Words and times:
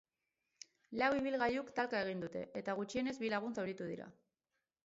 Lau 1.01 1.09
ibilgailuk 1.17 1.69
talka 1.81 2.01
egin 2.07 2.25
dute 2.25 2.43
eta 2.63 2.75
gutxienez 2.81 3.17
bi 3.25 3.33
lagun 3.35 3.57
zauritu 3.59 3.93
dira. 3.95 4.13